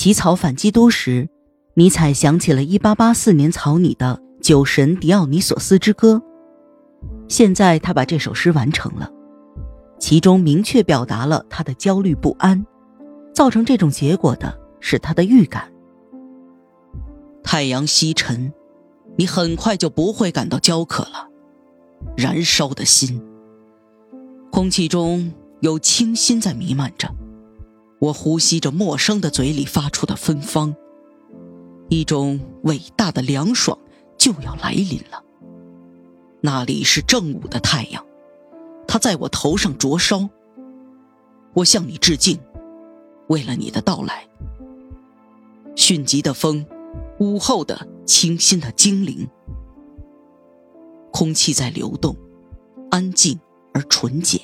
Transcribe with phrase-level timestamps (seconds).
[0.00, 1.28] 起草反基督时，
[1.74, 6.14] 尼采想起了1884年草拟的《酒神狄奥尼索斯之歌》。
[7.28, 9.10] 现在他把这首诗完成了，
[9.98, 12.64] 其中明确表达了他的焦虑不安，
[13.34, 15.70] 造成这种结果的是他的预感。
[17.42, 18.50] 太阳西沉，
[19.18, 21.28] 你很快就不会感到焦渴了。
[22.16, 23.22] 燃烧的心，
[24.50, 25.30] 空气中
[25.60, 27.14] 有清新在弥漫着。
[28.00, 30.74] 我呼吸着陌生的嘴里发出的芬芳，
[31.90, 33.78] 一种伟大的凉爽
[34.16, 35.22] 就要来临了。
[36.40, 38.02] 那里是正午的太阳，
[38.88, 40.30] 它在我头上灼烧。
[41.52, 42.40] 我向你致敬，
[43.28, 44.26] 为了你的到来。
[45.76, 46.64] 迅疾的风，
[47.18, 49.28] 午后的清新的精灵，
[51.10, 52.16] 空气在流动，
[52.90, 53.38] 安静
[53.74, 54.40] 而纯洁。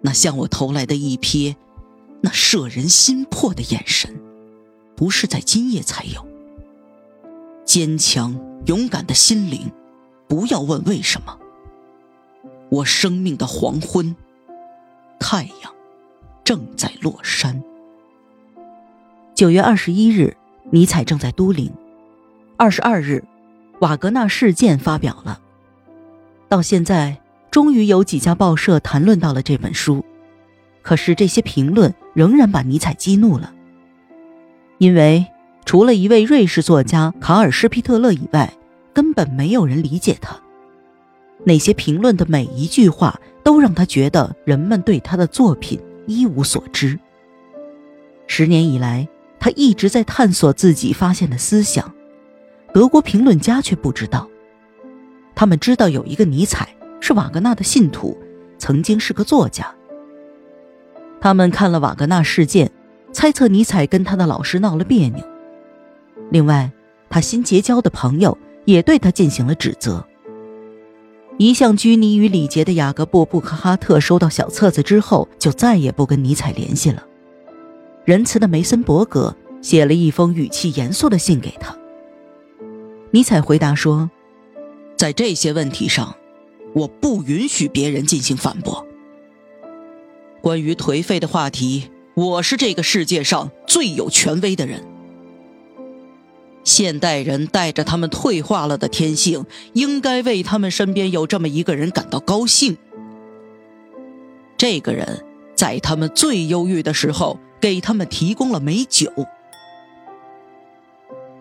[0.00, 1.54] 那向我投来的一瞥。
[2.20, 4.18] 那摄人心魄的眼神，
[4.96, 6.26] 不是在今夜才有。
[7.64, 9.70] 坚强勇敢的心灵，
[10.26, 11.38] 不要问为什么。
[12.70, 14.16] 我生命的黄昏，
[15.20, 15.72] 太阳
[16.42, 17.62] 正在落山。
[19.34, 20.36] 九月二十一日，
[20.70, 21.72] 尼采正在都灵。
[22.56, 23.24] 二十二日，
[23.80, 25.40] 瓦格纳事件发表了。
[26.48, 30.04] 到现在，终于有几家报社谈论到了这本书。
[30.88, 33.52] 可是这些评论仍然把尼采激怒了，
[34.78, 35.26] 因为
[35.66, 38.50] 除了一位瑞士作家卡尔施皮特勒以外，
[38.94, 40.34] 根本没有人理解他。
[41.44, 46.98] 那些评论的每一句话都让他觉得人们对他的作品一无所知。
[48.26, 49.06] 十年以来，
[49.38, 51.92] 他一直在探索自己发现的思想，
[52.72, 54.26] 德国评论家却不知道。
[55.34, 56.66] 他们知道有一个尼采
[56.98, 58.16] 是瓦格纳的信徒，
[58.56, 59.70] 曾经是个作家。
[61.20, 62.70] 他们看了瓦格纳事件，
[63.12, 65.24] 猜测尼采跟他的老师闹了别扭。
[66.30, 66.70] 另外，
[67.10, 70.04] 他新结交的朋友也对他进行了指责。
[71.38, 77.04] 一向拘泥于礼节的雅各布·布克哈特收到小册子之后，就再也不跟尼采联系了。
[78.04, 81.76] 仁慈的梅森伯格写了一封语气严肃的信给他。
[83.10, 84.10] 尼采回答说
[84.98, 86.16] ：“在这些问题上，
[86.74, 88.84] 我不允许别人进行反驳。”
[90.48, 94.82] 关于颓废的话题，我是这个世界上最有权威的人。
[96.64, 99.44] 现代人带着他们退化了的天性，
[99.74, 102.78] 应该为他们身边有这么一个人感到高兴。
[104.56, 105.22] 这个人
[105.54, 109.12] 在他们最忧郁的时候，给他们提供了美酒。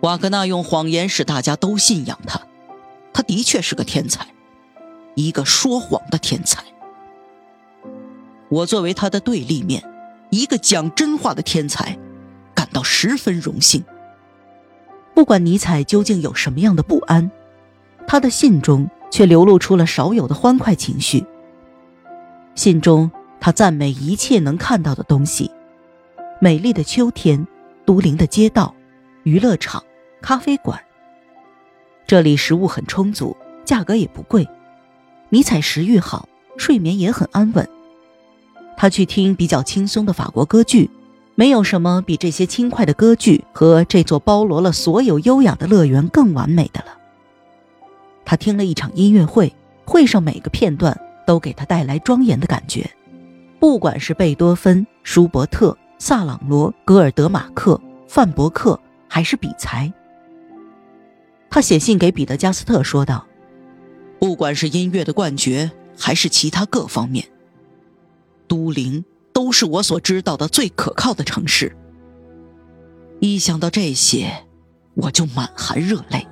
[0.00, 2.40] 瓦格纳用谎言使大家都信仰他，
[3.12, 4.28] 他的确是个天才，
[5.14, 6.64] 一个说谎的天才。
[8.54, 9.82] 我作为他的对立面，
[10.30, 11.98] 一个讲真话的天才，
[12.54, 13.82] 感到十分荣幸。
[15.12, 17.28] 不管尼采究竟有什么样的不安，
[18.06, 21.26] 他的信中却流露出了少有的欢快情绪。
[22.54, 23.10] 信中，
[23.40, 25.50] 他赞美一切能看到的东西：
[26.40, 27.44] 美丽的秋天、
[27.84, 28.72] 都灵的街道、
[29.24, 29.82] 娱乐场、
[30.22, 30.80] 咖啡馆。
[32.06, 34.48] 这里食物很充足，价格也不贵。
[35.30, 37.68] 尼采食欲好，睡眠也很安稳。
[38.76, 40.90] 他去听比较轻松的法国歌剧，
[41.34, 46.98] 没有什么比这些轻快的歌剧和这座包罗了所有优雅的乐园更完美的了。
[48.24, 52.90] 他听了一场音乐会，会上每个片段都给他带来庄严的感觉，
[53.60, 59.92] 不管是贝多芬、舒伯特、萨朗罗、格尔德马克、范伯克，还是比才。
[61.50, 63.26] 他写信给彼得加斯特说道
[64.18, 67.26] ：“不管是音乐的冠绝，还是其他各方面。”
[68.54, 71.74] 都灵都是我所知道的最可靠的城市。
[73.18, 74.32] 一想到这些，
[74.94, 76.24] 我就满含热泪。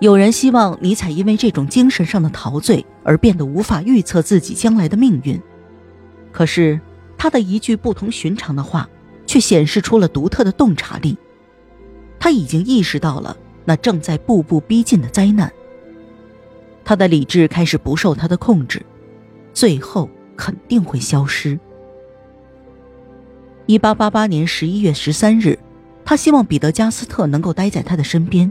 [0.00, 5.40] 有人希望尼采因为这种精神上的陶醉而变得无法预测自己将来的命运，
[6.30, 6.78] 可是
[7.16, 8.86] 他的一句不同寻常的话，
[9.26, 11.16] 却显示出了独特的洞察力。
[12.20, 13.34] 他已经意识到了
[13.64, 15.50] 那正在步步逼近的灾难。
[16.84, 18.84] 他的理智开始不受他的控制。
[19.52, 21.58] 最后肯定会消失。
[23.66, 25.58] 一八八八年十一月十三日，
[26.04, 28.50] 他希望彼得加斯特能够待在他的身边，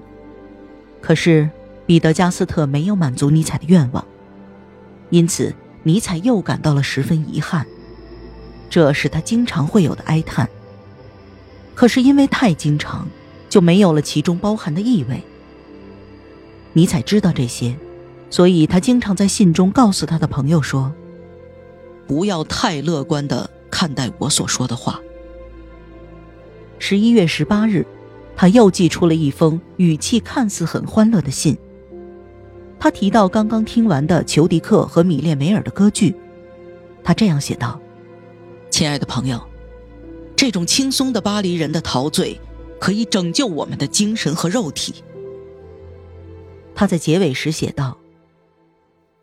[1.01, 1.49] 可是
[1.85, 4.05] 彼得加斯特没有满足尼采的愿望，
[5.09, 5.53] 因此
[5.83, 7.65] 尼采又感到了十分遗憾。
[8.69, 10.49] 这是他经常会有的哀叹。
[11.75, 13.07] 可是因为太经常，
[13.49, 15.21] 就没有了其中包含的意味。
[16.73, 17.75] 尼采知道这些。
[18.31, 20.91] 所以他经常在信中告诉他的朋友说
[22.07, 24.99] ：“不要太乐观的看待我所说的话，
[26.79, 27.85] 十一月十八日，
[28.35, 31.55] 他又寄出了一封语气看似很欢乐的信。
[32.79, 36.15] 他提到刚刚听完的裘迪克和米列梅尔的歌剧，
[37.03, 37.79] 他这样写道
[38.71, 39.39] ：“亲爱的朋友，
[40.35, 42.39] 这种轻松的巴黎人的陶醉，
[42.79, 44.95] 可以拯救我们的精神和肉体。”
[46.73, 47.95] 他在结尾时写道：“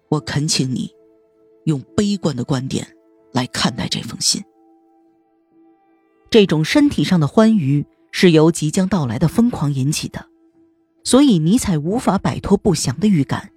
[0.08, 0.90] 我恳请你，
[1.64, 2.86] 用悲观的观点
[3.32, 4.42] 来看待这封信。”
[6.30, 10.26] 这种身体上的欢愉是由即将到来的疯狂引起的，
[11.02, 13.50] 所以尼采无法摆脱不祥的预感，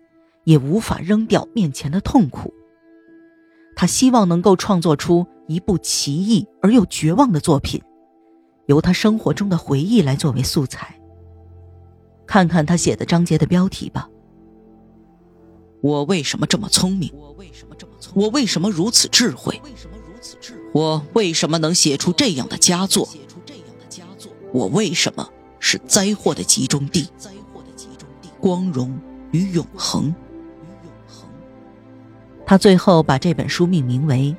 [0.45, 2.53] 也无法扔掉面前的痛苦。
[3.75, 7.81] 他希望能够创作出一部奇异而又绝望的作品，
[8.67, 10.97] 由他生活中的回忆来作为素材。
[12.25, 14.07] 看看他写的章节的标题吧。
[15.81, 17.11] 我为什么这么聪明？
[17.13, 18.13] 我为什么这么聪？
[18.15, 19.59] 我为什么如此智慧？
[20.73, 23.09] 我为什么能写出这样的佳作？
[24.53, 25.27] 我为什么
[25.59, 27.09] 是灾祸的集中地？
[28.39, 28.99] 光荣
[29.31, 30.13] 与永恒。
[32.45, 34.35] 他最后把这本书命名为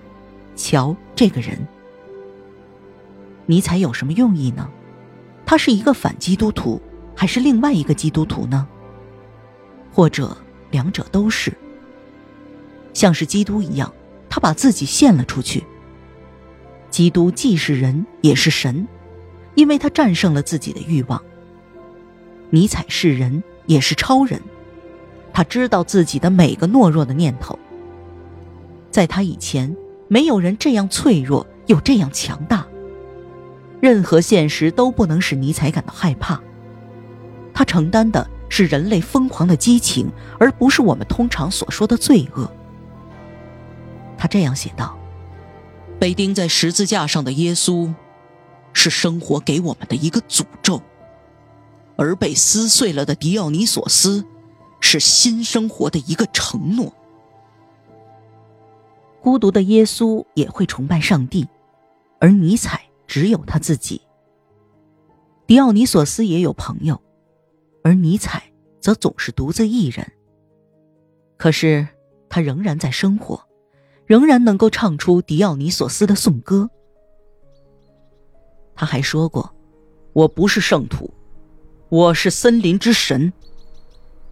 [0.60, 1.56] 《瞧这个人》。
[3.46, 4.70] 尼采有什么用意呢？
[5.44, 6.80] 他是一个反基督徒，
[7.16, 8.68] 还是另外一个基督徒呢？
[9.92, 10.36] 或者
[10.72, 11.52] 两者都是？
[12.92, 13.92] 像是基督一样，
[14.28, 15.62] 他把自己献了出去。
[16.90, 18.86] 基督既是人也是神，
[19.54, 21.22] 因为他战胜了自己的欲望。
[22.50, 24.42] 尼采是人也是超人，
[25.32, 27.58] 他知道自己的每个懦弱的念头。
[28.90, 29.74] 在他以前，
[30.08, 32.66] 没有人这样脆弱又这样强大。
[33.80, 36.38] 任何现实都不能使尼采感到害怕。
[37.54, 42.52] 他承担的是人类疯狂的激情，而不是我们通常所说的罪恶。
[44.18, 44.94] 他这样写道。
[45.98, 47.94] 被钉在十字架上的耶稣，
[48.72, 50.82] 是生活给我们的一个诅咒；
[51.96, 54.24] 而被撕碎了的迪奥尼索斯，
[54.80, 56.92] 是新生活的一个承诺。
[59.22, 61.46] 孤独的耶稣也会崇拜上帝，
[62.18, 64.02] 而尼采只有他自己。
[65.46, 67.00] 迪奥尼索斯也有朋友，
[67.82, 68.42] 而尼采
[68.80, 70.06] 则总是独自一人。
[71.36, 71.86] 可是
[72.28, 73.42] 他仍然在生活。
[74.04, 76.68] 仍然能够唱出狄奥尼索斯的颂歌。
[78.74, 79.54] 他还说过
[80.12, 81.10] ：“我不是圣徒，
[81.88, 83.32] 我是森林之神。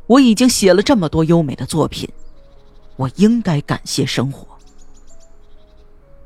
[0.06, 2.06] 我已经写了这么多优美的作品，
[2.96, 4.46] 我应该感谢生活。”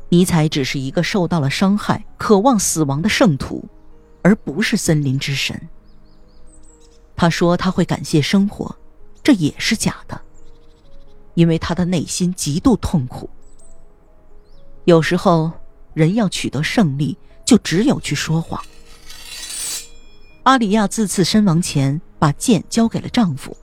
[0.08, 3.64] 尼采只是一个受到了伤害、渴望死亡的圣徒，
[4.22, 5.60] 而不是森林之神。
[7.16, 8.74] 他说他会感谢生活，
[9.22, 10.20] 这也是假的，
[11.34, 13.30] 因为他的内心极度痛苦。
[14.84, 15.50] 有时候，
[15.94, 18.62] 人要取得胜利，就只有去说谎。
[20.42, 23.56] 阿里亚自刺身亡前，把剑交给了丈夫，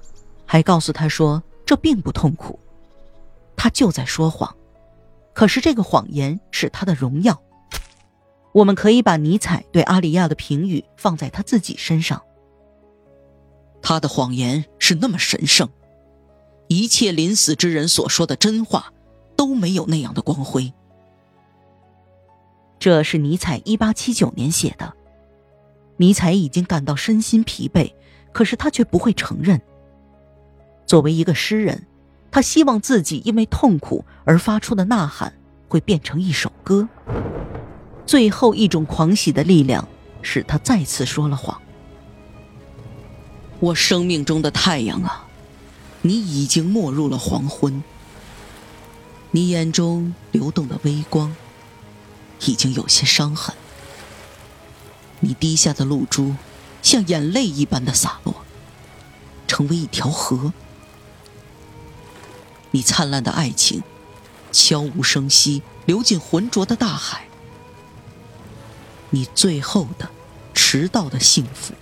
[0.45, 2.59] 还告诉他说这并不痛苦。
[3.55, 4.55] 他就在说谎，
[5.33, 7.39] 可是这个谎言是他的荣耀。
[8.53, 12.21] 我们可以把尼采对阿里亚的评语放在他自己身上。
[13.81, 15.69] 他的谎言是那么神圣，
[16.67, 18.93] 一切临死之人所说的真话
[19.35, 20.71] 都没有那样的光辉。
[22.79, 24.93] 这是尼采一八七九年写的。
[25.97, 27.93] 尼采已经感到身心疲惫，
[28.31, 29.61] 可是他却不会承认。
[30.87, 31.85] 作为一个诗人，
[32.31, 35.31] 他希望自己因为痛苦而发出的呐喊
[35.67, 36.87] 会变成一首歌。
[38.05, 39.87] 最后一种狂喜的力量
[40.23, 41.61] 使他再次说了谎。
[43.61, 45.27] 我生命中的太阳啊，
[46.01, 47.81] 你已经没入了黄昏。
[49.29, 51.33] 你眼中流动的微光。
[52.47, 53.55] 已经有些伤痕，
[55.19, 56.35] 你滴下的露珠
[56.81, 58.43] 像眼泪一般的洒落，
[59.47, 60.51] 成为一条河。
[62.71, 63.83] 你灿烂的爱情
[64.51, 67.27] 悄无声息流进浑浊的大海。
[69.11, 70.09] 你最后的
[70.55, 71.75] 迟到的幸福，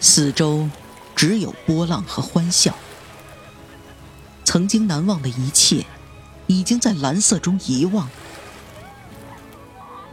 [0.00, 0.68] 四周
[1.14, 2.74] 只有波浪和欢笑。
[4.44, 5.86] 曾经难忘的一切。
[6.50, 8.10] 已经在蓝色中遗忘。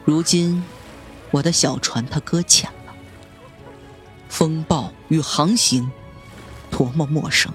[0.05, 0.63] 如今，
[1.31, 2.93] 我的小船它搁浅了。
[4.29, 5.91] 风暴与航行，
[6.69, 7.51] 多么陌生！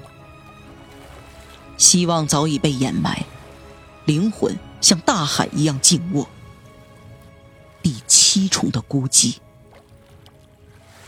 [1.79, 3.25] 希望早已被掩埋，
[4.05, 6.29] 灵魂像大海一样静卧。
[7.85, 9.37] 第七重的孤寂，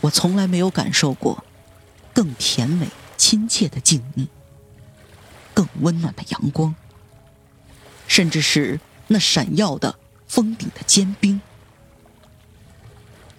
[0.05, 1.43] 我从来没有感受过
[2.13, 4.27] 更甜美、亲切的静谧，
[5.53, 6.75] 更温暖的阳光。
[8.07, 9.97] 甚至是那闪耀的
[10.27, 11.41] 峰顶的坚冰，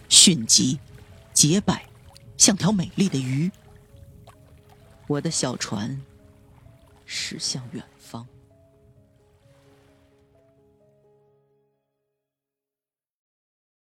[0.09, 0.81] 迅疾、
[1.33, 1.87] 洁白，
[2.37, 3.51] 像条美丽的鱼。
[5.07, 6.03] 我的小船
[7.05, 7.96] 驶向远方。